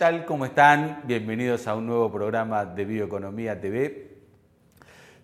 [0.00, 0.24] tal?
[0.24, 1.02] ¿Cómo están?
[1.04, 4.16] Bienvenidos a un nuevo programa de Bioeconomía TV.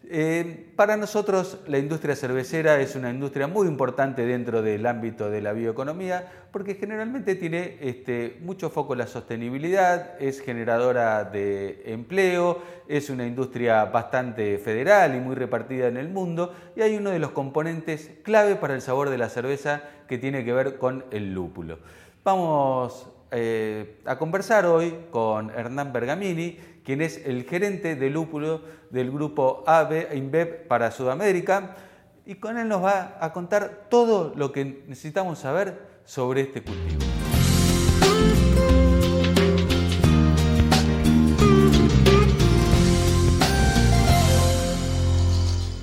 [0.05, 5.41] Eh, para nosotros la industria cervecera es una industria muy importante dentro del ámbito de
[5.41, 12.61] la bioeconomía porque generalmente tiene este, mucho foco en la sostenibilidad, es generadora de empleo,
[12.87, 17.19] es una industria bastante federal y muy repartida en el mundo y hay uno de
[17.19, 21.33] los componentes clave para el sabor de la cerveza que tiene que ver con el
[21.33, 21.79] lúpulo.
[22.23, 29.11] Vamos eh, a conversar hoy con Hernán Bergamini, quien es el gerente de lúpulo del
[29.11, 31.77] grupo AB InBev para Sudamérica,
[32.25, 37.01] y con él nos va a contar todo lo que necesitamos saber sobre este cultivo.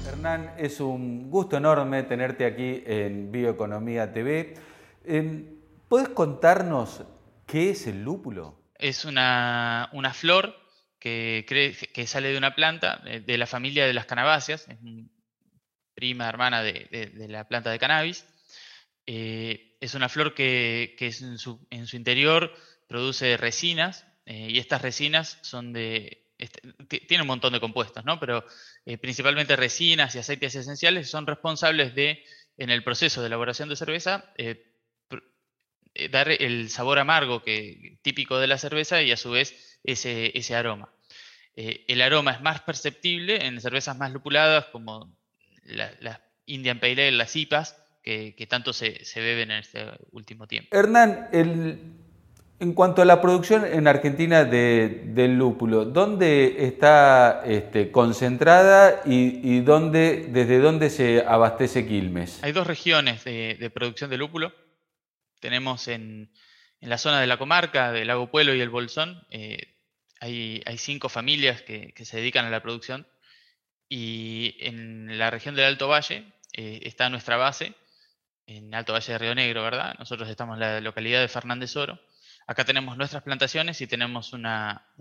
[0.08, 4.54] Hernán, es un gusto enorme tenerte aquí en Bioeconomía TV.
[5.06, 5.46] Em,
[5.90, 7.04] ¿Puedes contarnos
[7.54, 8.60] qué es el lúpulo?
[8.80, 10.60] Es una, una flor
[11.00, 11.46] que,
[12.08, 14.80] sale de una planta de, la familia de las canabáceas, es
[15.94, 18.26] prima hermana de, la planta de cannabis.
[19.06, 22.52] Eh, es una flor que, en, su, interior
[22.88, 26.60] produce resinas eh, y estas resinas son de, este,
[27.08, 28.20] tiene un montón de compuestos, ¿no?
[28.20, 28.44] pero
[28.88, 32.24] eh, principalmente resinas y aceites esenciales son responsables de,
[32.58, 34.34] en el proceso de elaboración de cerveza,
[36.12, 40.56] dar el sabor amargo que, típico de la cerveza y a su vez ese, ese
[40.56, 40.90] aroma.
[41.56, 45.16] Eh, el aroma es más perceptible en cervezas más lupuladas como
[45.66, 50.76] las Indian Pale Ale, las IPAs, que, tanto se, beben en este último tiempo.
[50.76, 51.30] Hernán,
[52.64, 60.28] en cuanto a la producción en Argentina del lúpulo, ¿dónde está este, concentrada y, dónde,
[60.30, 62.44] desde dónde se abastece Quilmes?
[62.44, 64.54] Hay dos regiones de, producción de lúpulo.
[65.44, 66.32] Tenemos en,
[66.80, 69.76] la zona de la comarca, del Lago Pueblo y el Bolsón, eh,
[70.22, 73.06] hay, cinco familias que, se dedican a la producción
[73.90, 77.76] y en la región del Alto Valle eh, está nuestra base,
[78.46, 79.96] en Alto Valle de Río Negro, ¿verdad?
[80.00, 82.00] Nosotros estamos en la localidad de Fernández Oro.
[82.48, 84.94] Acá tenemos nuestras plantaciones y tenemos una,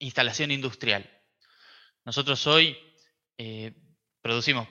[0.00, 1.08] instalación industrial.
[2.04, 2.76] Nosotros hoy
[3.36, 3.72] eh,
[4.20, 4.66] producimos,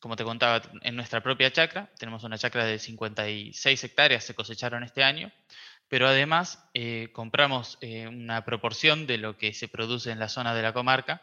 [0.00, 1.88] como te contaba, en nuestra propia chacra.
[1.98, 5.32] Tenemos una chacra de 56 hectáreas, se cosecharon este año
[5.88, 10.54] pero además eh, compramos eh, una proporción de lo que se produce en la zona
[10.54, 11.22] de la comarca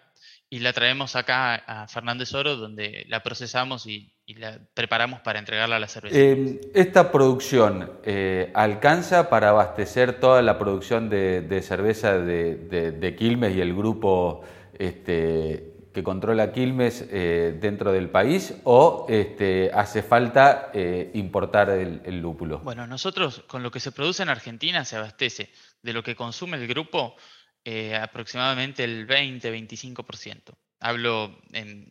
[0.50, 5.76] y la traemos acá a Fernández Oro, donde la procesamos y, la preparamos para entregarla
[5.76, 6.18] a la cerveza.
[6.18, 13.56] Em, ¿Esta producción eh, alcanza para abastecer toda la producción de, cerveza de, de, Quilmes
[13.56, 14.42] y el grupo
[14.78, 22.20] este, que controla Quilmes eh, dentro del país o este, hace falta eh, importar el,
[22.20, 22.60] lúpulo?
[22.60, 26.58] Bueno, nosotros con lo que se produce en Argentina se abastece de lo que consume
[26.58, 27.16] el grupo
[27.64, 30.58] eh, aproximadamente el 20-25%.
[30.82, 31.88] Hablo en,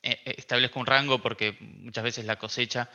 [0.00, 2.88] establezco un rango porque muchas veces la cosecha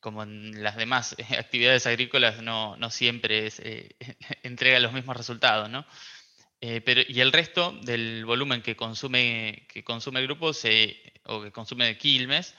[0.00, 3.60] como en las demás actividades agrícolas, no, no siempre es,
[4.44, 5.84] entrega los mismos resultados, ¿no?
[6.62, 11.42] Eh, pero, y el resto del volumen que consume, que consume el grupo se, o
[11.42, 12.54] que consume Quilmes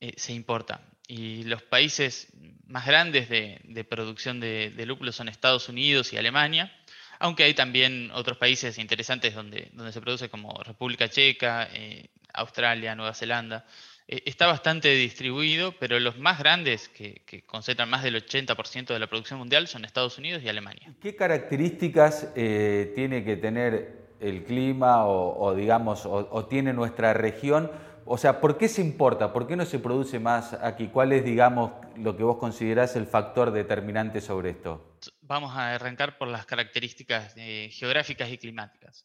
[0.00, 0.80] eh, se importa.
[1.06, 2.28] Y los países
[2.66, 6.74] más grandes de, producción de, lúpulo son Estados Unidos y Alemania,
[7.18, 12.94] aunque hay también otros países interesantes donde, donde se produce como República Checa, eh, Australia,
[12.94, 13.66] Nueva Zelanda.
[14.08, 19.08] Eh, está bastante distribuido, pero los más grandes, que, concentran más del 80% de la
[19.08, 20.94] producción mundial, son Estados Unidos y Alemania.
[21.00, 27.70] ¿Qué características eh, tiene que tener el clima o, digamos, o, tiene nuestra región?
[28.04, 29.32] O sea, ¿por qué se importa?
[29.32, 30.86] ¿Por qué no se produce más aquí?
[30.86, 34.96] ¿Cuál es, digamos, lo que vos considerás el factor determinante sobre esto?
[35.20, 39.04] Vamos a arrancar por las características eh, geográficas y climáticas.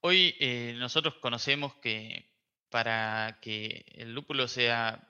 [0.00, 0.34] Hoy
[0.78, 2.31] nosotros conocemos que
[2.72, 5.06] para que el lúpulo sea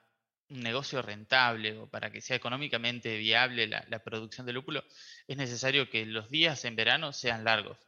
[0.50, 4.84] un negocio rentable o para que sea económicamente viable la, producción de lúpulo,
[5.28, 7.78] es necesario que los días en verano sean largos.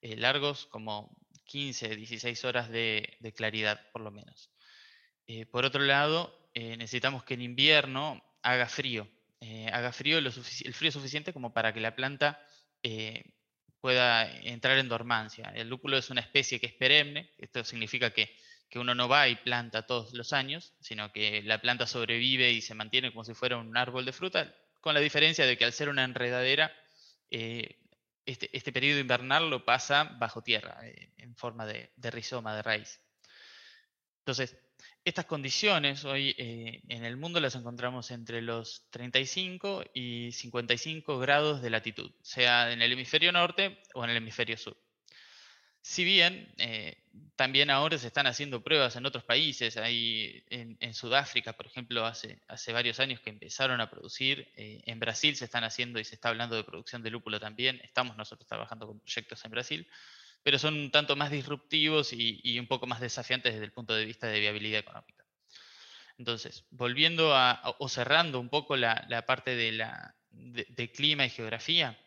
[0.00, 1.14] Eh, largos como
[1.44, 4.50] 15, 16 horas de, claridad, por lo menos.
[5.26, 9.08] Eh, por otro lado, eh, necesitamos que en invierno haga frío.
[9.72, 12.40] haga frío el frío suficiente como para que la planta
[13.80, 15.52] pueda entrar en dormancia.
[15.54, 18.34] El lúpulo es una especie que es perenne, esto significa que
[18.70, 22.62] que uno no va y planta todos los años, sino que la planta sobrevive y
[22.62, 25.72] se mantiene como si fuera un árbol de fruta, con la diferencia de que al
[25.72, 26.72] ser una enredadera,
[27.30, 27.78] eh,
[28.24, 33.00] este, este, periodo invernal lo pasa bajo tierra, eh, en forma de, rizoma, de raíz.
[34.20, 34.56] Entonces,
[35.04, 41.60] estas condiciones hoy eh, en el mundo las encontramos entre los 35 y 55 grados
[41.60, 44.76] de latitud, sea en el hemisferio norte o en el hemisferio sur.
[45.82, 46.96] Si bien eh,
[47.36, 52.38] también ahora se están haciendo pruebas en otros países, hay en, Sudáfrica, por ejemplo, hace,
[52.48, 56.14] hace varios años que empezaron a producir, eh, en Brasil se están haciendo y se
[56.14, 59.88] está hablando de producción de lúpulo también, estamos nosotros trabajando con proyectos en Brasil,
[60.42, 64.04] pero son un tanto más disruptivos y, un poco más desafiantes desde el punto de
[64.04, 65.24] vista de viabilidad económica.
[66.18, 71.98] Entonces, volviendo a, o cerrando un poco la, parte de, la, de clima y geografía,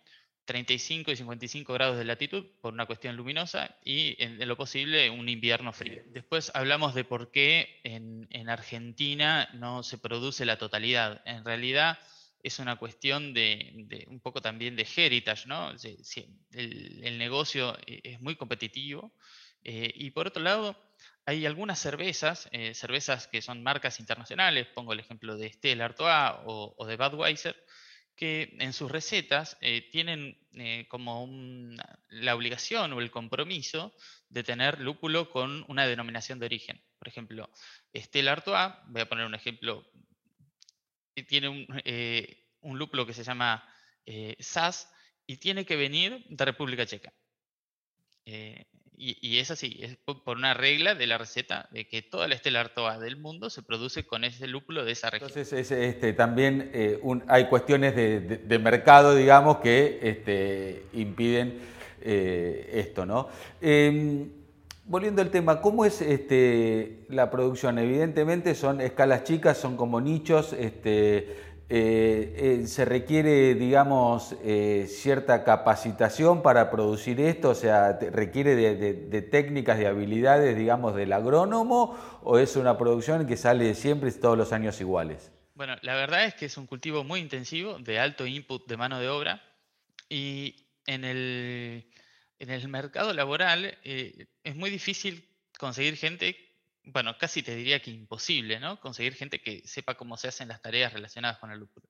[0.45, 5.29] 35 y 55 grados de latitud por una cuestión luminosa y en, lo posible un
[5.29, 6.01] invierno frío.
[6.07, 11.21] Después hablamos de por qué en, Argentina no se produce la totalidad.
[11.25, 11.97] En realidad
[12.43, 15.71] es una cuestión de, un poco también de heritage, ¿no?
[16.51, 19.13] el, negocio e, es muy competitivo
[19.63, 20.77] eh, y por otro lado
[21.25, 26.41] hay algunas cervezas, eh, cervezas que son marcas internacionales, pongo el ejemplo de Stella Artois
[26.45, 27.55] o, o de Budweiser,
[28.15, 31.27] que en sus recetas eh, tienen eh, como
[32.10, 33.95] la obligación o el compromiso
[34.30, 36.83] de tener lúpulo con una denominación de origen.
[37.00, 37.50] Por ejemplo,
[37.92, 39.86] Estela Artois, voy a poner un ejemplo,
[41.27, 43.68] tiene un, eh, un lúpulo que se llama
[44.39, 44.92] SAS
[45.25, 47.13] y tiene que venir de República Checa.
[48.97, 52.61] Y, es así, es por una regla de la receta de que toda la Estela
[52.61, 55.29] Artois del mundo se produce con ese lúpulo de esa región.
[55.29, 61.59] Entonces, este, también eh, hay cuestiones de, mercado, digamos, que este, impiden
[62.01, 63.29] eh, esto, ¿no?
[63.59, 64.29] Em,
[64.85, 67.79] volviendo al tema, ¿cómo es este, la producción?
[67.79, 75.44] Evidentemente son escalas chicas, son como nichos, este, eh, eh, se requiere, digamos, eh, cierta
[75.44, 82.38] capacitación para producir esto, o sea, requiere de, técnicas, de habilidades, digamos, del agrónomo, o
[82.38, 85.31] es una producción que sale siempre todos los años iguales?
[85.56, 89.00] Bueno, la verdad es que es un cultivo muy intensivo, de alto input de mano
[89.00, 89.42] de obra,
[90.10, 91.88] y en el,
[92.39, 95.27] en el mercado laboral es muy difícil
[95.57, 96.36] conseguir gente
[96.85, 98.80] bueno, casi te diría que imposible, ¿no?
[98.80, 101.88] Conseguir gente que sepa cómo se hacen las tareas relacionadas con el lúpulo.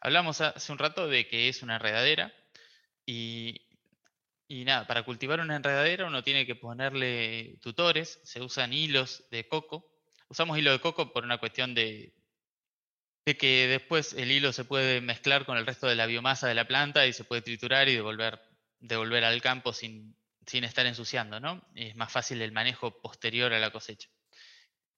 [0.00, 2.32] Hablamos hace un rato de que es una enredadera
[3.04, 3.66] y,
[4.48, 9.92] nada, para cultivar una enredadera uno tiene que ponerle tutores, se usan hilos de coco.
[10.28, 12.14] Usamos hilo de coco por una cuestión de,
[13.24, 16.66] que después el hilo se puede mezclar con el resto de la biomasa de la
[16.66, 18.40] planta y se puede triturar y devolver,
[18.78, 20.16] devolver al campo sin,
[20.46, 21.68] sin estar ensuciando, ¿no?
[21.74, 24.08] Es más fácil el manejo posterior a la cosecha.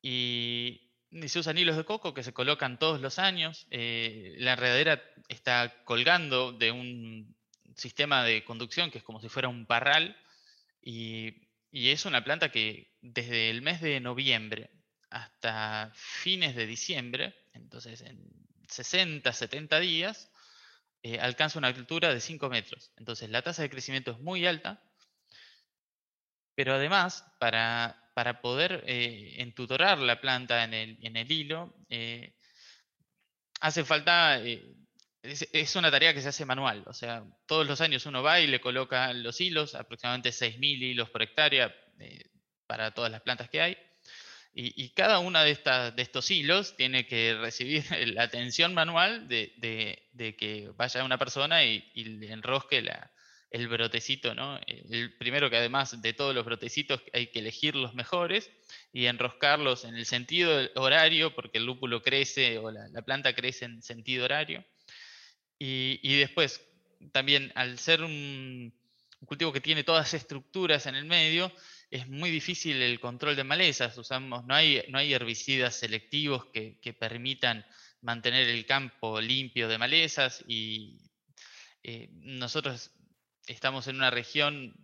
[0.03, 0.89] Y,
[1.27, 3.67] se usan hilos de coco que se colocan todos los años.
[3.71, 7.37] Eh, la enredadera está colgando de un
[7.77, 10.17] sistema de conducción que es como si fuera un parral.
[10.83, 14.71] Y, es una planta que desde el mes de noviembre
[15.09, 18.19] hasta fines de diciembre, entonces en
[18.69, 20.31] 60, 70 días,
[21.03, 22.93] eh, alcanza una altura de 5 metros.
[22.97, 24.83] Entonces la tasa de crecimiento es muy alta,
[26.55, 32.35] pero además, para para poder eh, entutorar la planta en el, en el hilo, eh,
[33.61, 34.63] hace falta, eh,
[35.23, 38.47] es, una tarea que se hace manual, o sea, todos los años uno va y
[38.47, 41.75] le coloca los hilos, aproximadamente 6.000 hilos por hectárea
[42.67, 43.79] para todas las plantas que hay,
[44.55, 50.71] y, cada uno de, de estos hilos tiene que recibir la atención manual de, que
[50.77, 53.11] vaya una persona y, y le enrosque la,
[53.53, 54.59] el brotecito, ¿no?
[54.67, 58.51] El primero que además de todos los brotecitos hay que elegir los mejores
[58.95, 63.83] y enroscarlos en el sentido horario, porque el lúpulo crece o la, planta crece en
[63.83, 64.65] sentido horario.
[65.59, 66.61] Y, después,
[67.13, 68.75] también al ser un,
[69.27, 71.53] cultivo que tiene todas estructuras en el medio,
[71.91, 73.97] es muy difícil el control de malezas.
[73.99, 77.67] Usamos, no, hay, no hay herbicidas selectivos que, permitan
[78.01, 80.99] mantener el campo limpio de malezas y
[81.85, 82.91] eh, nosotros
[83.47, 84.75] estamos en una región,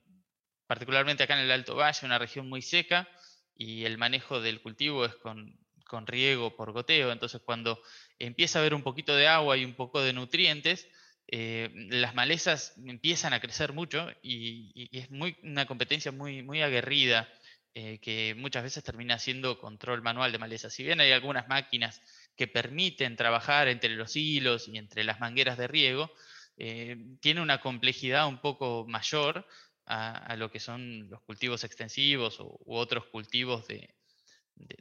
[0.67, 3.09] particularmente acá en el Alto Valle, una región muy seca
[3.55, 5.59] y el manejo del cultivo es con,
[6.07, 7.11] riego por goteo.
[7.13, 7.83] Entonces, cuando
[8.19, 10.87] empieza a haber un poquito de agua y un poco de nutrientes,
[11.27, 17.29] eh, las malezas empiezan a crecer mucho y, es muy, una competencia muy, muy aguerrida
[17.75, 20.73] eh, que muchas veces termina siendo control manual de malezas.
[20.73, 22.03] Si bien hay algunas máquinas
[22.37, 26.13] que permiten trabajar entre los hilos y entre las mangueras de riego,
[26.61, 29.47] eh, tiene una complejidad un poco mayor
[29.87, 33.95] a, lo que son los cultivos extensivos u, otros cultivos de,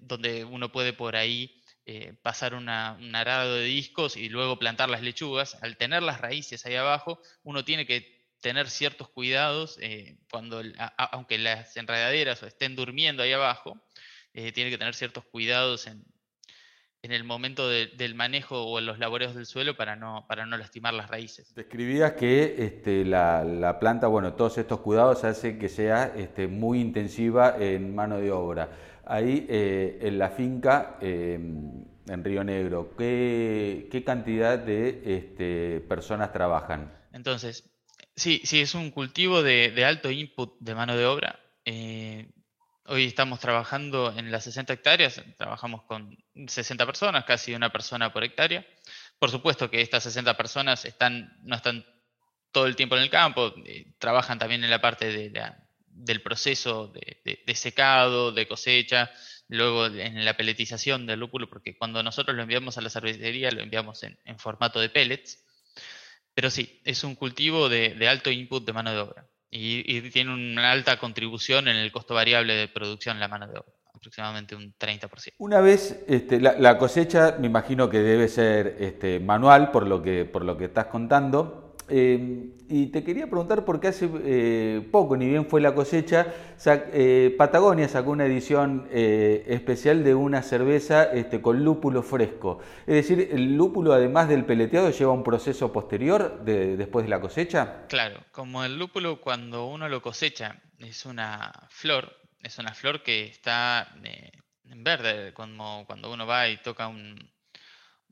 [0.01, 5.03] donde uno puede por ahí eh, pasar un arado de discos y luego plantar las
[5.03, 5.55] lechugas.
[5.61, 10.61] Al tener las raíces ahí abajo, uno tiene que tener ciertos cuidados eh, cuando,
[10.97, 13.79] aunque las enredaderas estén durmiendo ahí abajo,
[14.33, 16.05] tiene que tener ciertos cuidados en,
[17.03, 20.57] en el momento del manejo o en los laboreos del suelo para no, para no
[20.57, 21.53] lastimar las raíces.
[21.55, 27.55] Describías que este, la, planta, bueno, todos estos cuidados hacen que sea este, muy intensiva
[27.59, 28.69] en mano de obra.
[29.05, 36.33] Ahí eh, en la finca, em, en Río Negro, ¿qué, qué cantidad de este, personas
[36.33, 36.91] trabajan?
[37.13, 37.69] Entonces,
[38.15, 41.39] sí, sí, es un cultivo de, de alto input de mano de obra.
[41.63, 42.27] Eh,
[42.89, 46.17] Hoy estamos trabajando en las 60 hectáreas, trabajamos con
[46.47, 48.65] 60 personas, casi una persona por hectárea.
[49.19, 51.85] Por supuesto que estas 60 personas están, no están
[52.53, 55.29] todo el tiempo en el campo, eh, trabajan también en la parte
[55.89, 59.11] del proceso de, secado, de cosecha,
[59.49, 63.61] luego en la peletización del lúpulo, porque cuando nosotros lo enviamos a la cervecería lo
[63.61, 65.43] enviamos en, formato de pellets.
[66.33, 70.71] Pero sí, es un cultivo de alto input de mano de obra y, tiene una
[70.71, 75.33] alta contribución en el costo variable de producción la mano de obra, aproximadamente un 30%.
[75.37, 80.25] Una vez este, la, cosecha, me imagino que debe ser este, manual por lo que,
[80.25, 81.66] por lo que estás contando.
[81.89, 86.33] Em, y te quería preguntar porque hace eh, poco, ni bien fue la cosecha,
[86.65, 92.59] eh, Patagonia sacó una edición eh, especial de una cerveza este, con lúpulo fresco.
[92.85, 97.85] Es decir, el lúpulo además del peleteado lleva un proceso posterior después de la cosecha.
[97.87, 103.27] Claro, como el lúpulo cuando uno lo cosecha es una flor, es una flor que
[103.27, 103.95] está
[104.65, 107.17] en verde, como cuando uno va y toca un,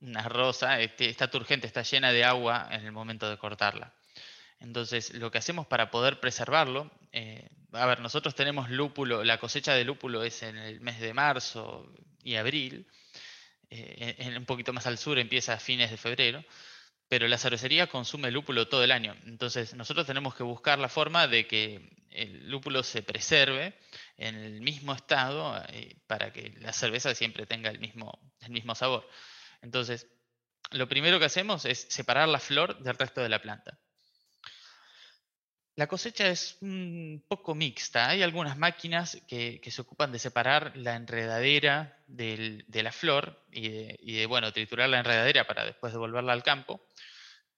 [0.05, 3.93] una rosa, este, está turgente, está llena de agua en el momento de cortarla.
[4.59, 9.74] Entonces, lo que hacemos para poder preservarlo, eh, a ver, nosotros tenemos lúpulo, la cosecha
[9.74, 11.91] de lúpulo es en el mes de marzo
[12.24, 12.88] y abril,
[13.69, 16.43] eh, en, un poquito más al sur empieza a fines de febrero,
[17.07, 19.15] pero la cervecería consume lúpulo todo el año.
[19.25, 23.77] Entonces, nosotros tenemos que buscar la forma de que el lúpulo se preserve
[24.17, 28.74] en el mismo estado eh, para que la cerveza siempre tenga el mismo, el mismo
[28.74, 29.07] sabor.
[29.65, 30.07] Entonces,
[30.72, 33.79] lo primero que hacemos es separar la flor del resto de la planta.
[35.75, 38.10] La cosecha es un poco mixta.
[38.10, 44.25] Hay algunas máquinas que, se ocupan de separar la enredadera de la flor y de,
[44.27, 46.88] bueno, triturar la enredadera para después devolverla al campo.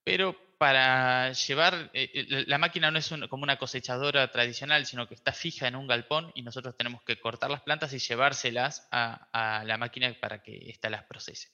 [0.04, 5.14] Pero para llevar, eh, eh, la máquina no es como una cosechadora tradicional, sino que
[5.14, 9.60] está fija en un galpón y nosotros tenemos que cortar las plantas y llevárselas a,
[9.60, 11.50] a la máquina para que ésta las procese.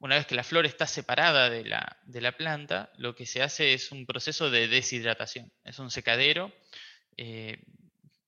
[0.00, 3.90] Una vez que la flor está separada de la, planta, lo que se hace es
[3.90, 5.52] un proceso de deshidratación.
[5.64, 6.52] Es un secadero.
[7.16, 7.60] Eh,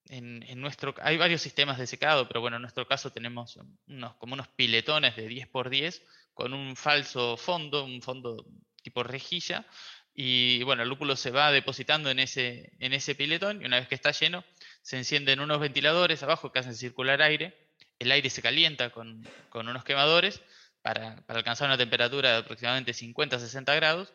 [0.09, 4.35] en, nuestro, hay varios sistemas de secado, pero bueno, en nuestro caso tenemos unos, como
[4.35, 6.03] unos piletones de 10 por 10
[6.35, 8.45] con un falso fondo, un fondo
[8.83, 9.65] tipo rejilla.
[10.13, 13.87] Y bueno, el lúpulo se va depositando en ese, en ese piletón y una vez
[13.87, 14.45] que está lleno,
[14.83, 17.57] se encienden unos ventiladores abajo que hacen circular aire.
[18.01, 20.43] El aire se calienta con, con unos quemadores
[20.83, 24.13] para, alcanzar una temperatura de aproximadamente 50-60 grados.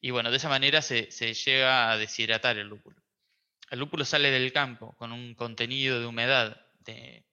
[0.00, 3.00] Y bueno, de esa manera se, llega a deshidratar el lúpulo.
[3.70, 7.24] El lúpulo sale del campo con un contenido de humedad de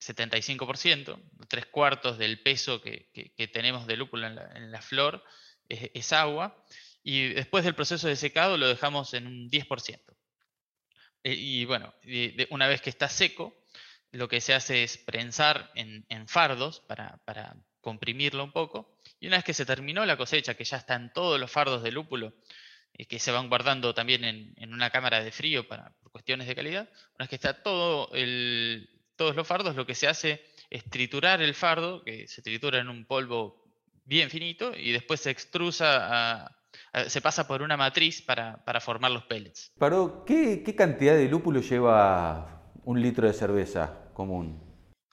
[0.00, 3.10] 75%, tres cuartos del peso que,
[3.52, 5.22] tenemos de lúpulo en la, flor
[5.68, 6.64] es, agua,
[7.02, 10.00] y después del proceso de secado lo dejamos en un 10%.
[11.22, 11.94] Eh, y, bueno,
[12.48, 13.59] una vez que está seco,
[14.12, 18.96] lo que se hace es prensar en, fardos para, comprimirlo un poco.
[19.20, 21.92] Y una vez que se terminó la cosecha, que ya están todos los fardos de
[21.92, 22.34] lúpulo,
[22.94, 26.54] eh, que se van guardando también en, una cámara de frío para, por cuestiones de
[26.54, 28.10] calidad, una vez que está todo
[29.16, 32.88] todos los fardos, lo que se hace es triturar el fardo, que se tritura en
[32.88, 33.62] un polvo
[34.04, 36.56] bien finito, y después se extrusa
[37.08, 39.72] se pasa por una matriz para, formar los pellets.
[40.26, 44.70] ¿qué, ¿qué, cantidad de lúpulo lleva un litro de cerveza común?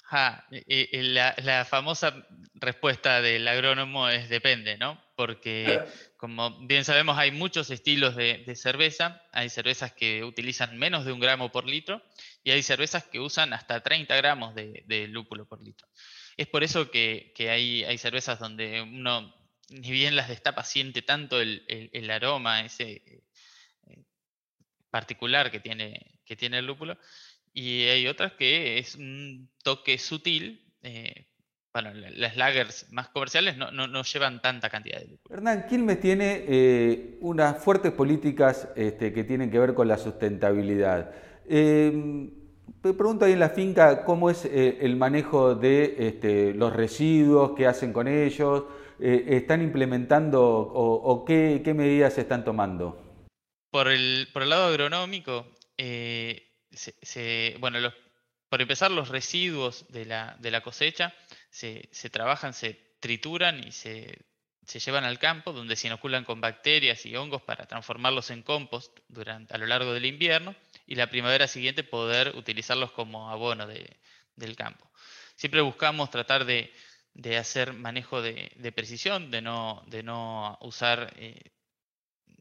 [0.10, 5.02] la, famosa respuesta del agrónomo es depende, ¿no?
[5.16, 5.84] Porque
[6.16, 11.20] como bien sabemos hay muchos estilos de, cerveza, hay cervezas que utilizan menos de un
[11.20, 12.02] gramo por litro
[12.44, 15.88] y hay cervezas que usan hasta 30 gramos de, lúpulo por litro.
[16.38, 19.34] Es por eso que, hay, cervezas donde uno,
[19.70, 23.02] ni bien las destapa, siente tanto el, el aroma ese
[23.88, 24.04] eh,
[24.90, 26.98] particular que tiene, que tiene el lúpulo,
[27.58, 30.62] y hay otras que es un toque sutil.
[30.84, 31.26] Eh,
[31.74, 35.36] bueno, las lagers más comerciales no, no, llevan tanta cantidad de lúpulo.
[35.36, 41.12] Hernán, Quilmes tiene eh, unas fuertes políticas este, que tienen que ver con la sustentabilidad.
[41.50, 42.30] Eh,
[42.82, 47.66] pregunto ahí en la finca cómo es eh, el manejo de este, los residuos, qué
[47.66, 48.66] hacen con ellos,
[49.00, 53.00] están implementando o, qué, qué, medidas están tomando.
[53.72, 55.46] Por el, por el lado agronómico,
[57.60, 57.94] bueno,
[58.50, 61.14] por empezar, los residuos de la, cosecha
[61.50, 64.26] se, trabajan, se trituran y se,
[64.86, 69.54] llevan al campo, donde se inoculan con bacterias y hongos para transformarlos en compost durante,
[69.54, 70.56] a lo largo del invierno
[70.86, 74.90] y la primavera siguiente poder utilizarlos como abono del campo.
[75.36, 76.74] Siempre buscamos tratar de,
[77.38, 81.52] hacer manejo de, precisión, de no, de no usar eh,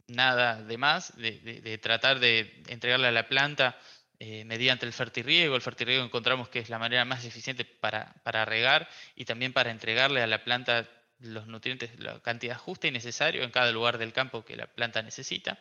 [0.09, 3.79] nada de más, de, tratar de entregarle a la planta
[4.19, 5.57] eh, mediante el fertirriego.
[5.57, 9.71] El fertirriego encontramos que es la manera más eficiente para, para, regar y también para
[9.71, 10.89] entregarle a la planta
[11.21, 15.03] los nutrientes, la cantidad justa y necesaria en cada lugar del campo que la planta
[15.03, 15.59] necesita.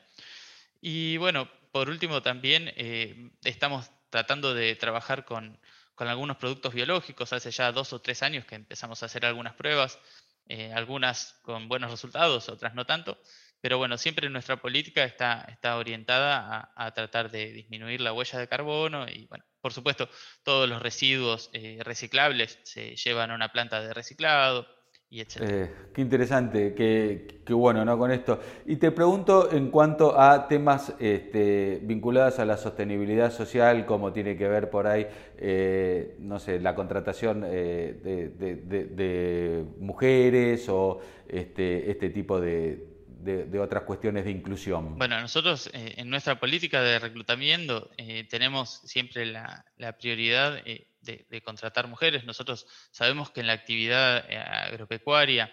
[0.81, 5.59] Y bueno, por último también eh, estamos tratando de trabajar con,
[5.95, 7.33] con, algunos productos biológicos.
[7.33, 9.99] Hace ya dos o tres años que empezamos a hacer algunas pruebas,
[10.47, 13.19] eh, algunas con buenos resultados, otras no tanto.
[13.65, 18.47] Pero bueno, siempre nuestra política está, está orientada a, tratar de disminuir la huella de
[18.47, 20.07] carbono y, bueno, por supuesto,
[20.43, 24.67] todos los residuos eh, reciclables se llevan a una planta de reciclado
[25.09, 25.21] y.
[25.21, 27.97] Eh, qué interesante, qué, bueno, ¿no?
[27.97, 28.39] Con esto.
[28.67, 34.37] Y te pregunto en cuanto a temas este, vinculados a la sostenibilidad social, como tiene
[34.37, 35.07] que ver por ahí,
[35.39, 42.93] eh, no sé, la contratación de, de, mujeres o este, este tipo de
[43.25, 44.97] de, otras cuestiones de inclusión?
[44.97, 49.65] Bueno, nosotros eh, en nuestra política de reclutamiento eh, tenemos siempre la,
[49.99, 52.23] prioridad eh, de, contratar mujeres.
[52.23, 54.25] Nosotros sabemos que en la actividad
[54.67, 55.51] agropecuaria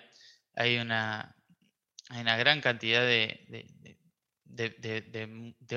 [0.54, 1.34] hay una,
[2.10, 3.96] gran cantidad de,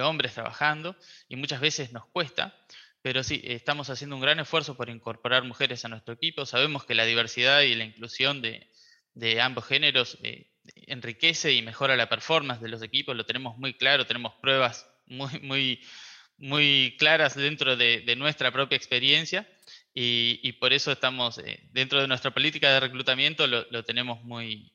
[0.01, 0.97] hombres trabajando
[1.29, 2.53] y muchas veces nos cuesta,
[3.01, 6.45] pero sí, estamos haciendo un gran esfuerzo por incorporar mujeres a nuestro equipo.
[6.45, 8.69] Sabemos que la diversidad y la inclusión de,
[9.41, 10.17] ambos géneros
[10.87, 15.39] enriquece y mejora la performance de los equipos, lo tenemos muy claro, tenemos pruebas muy,
[15.41, 15.81] muy,
[16.37, 19.47] muy claras dentro de, nuestra propia experiencia
[19.93, 24.73] y, por eso estamos, eh, dentro de nuestra política de reclutamiento, lo, tenemos muy,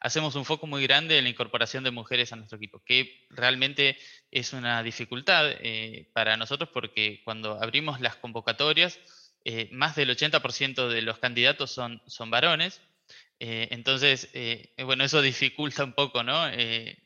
[0.00, 3.96] hacemos un foco muy grande en la incorporación de mujeres a nuestro equipo, que realmente
[4.30, 8.98] es una dificultad eh, para nosotros porque cuando abrimos las convocatorias,
[9.44, 12.82] eh, más del 80% de los candidatos son, son varones
[13.40, 16.48] eh, entonces, eh, bueno, eso dificulta un poco, ¿no?
[16.48, 16.96] Eh,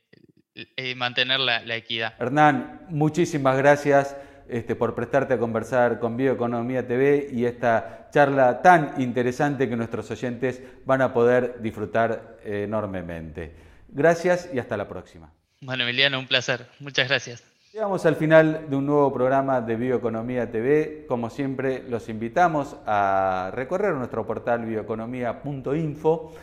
[0.96, 2.14] mantener la, equidad.
[2.18, 4.16] Hernán, muchísimas gracias
[4.48, 10.10] este, por prestarte a conversar con Bioeconomía TV y esta charla tan interesante que nuestros
[10.10, 13.54] oyentes van a poder disfrutar enormemente.
[13.88, 15.32] Gracias y hasta la próxima.
[15.62, 16.66] Bueno, Emiliano, un placer.
[16.80, 17.51] Muchas gracias.
[17.72, 21.06] Llegamos al final de un nuevo programa de Bioeconomía TV.
[21.08, 26.34] Como siempre, los invitamos a recorrer nuestro portal bioeconomía.info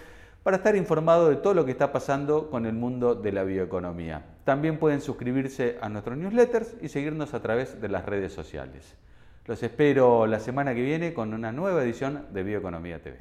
[0.42, 4.26] para estar informados de todo lo que está pasando con el mundo de la bioeconomía.
[4.44, 8.96] También pueden suscribirse a nuestros newsletters y seguirnos a través de las redes sociales.
[9.46, 13.18] Los espero la semana que viene con una nueva edición de Bioeconomía TV.